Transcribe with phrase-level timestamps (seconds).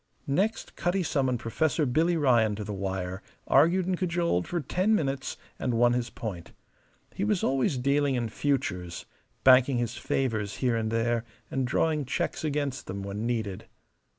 [0.25, 5.37] Next, Cutty summoned Professor Billy Ryan to the wire, argued and cajoled for ten minutes,
[5.59, 6.53] and won his point.
[7.13, 9.05] He was always dealing in futures
[9.43, 13.67] banking his favours here and there and drawing checks against them when needed.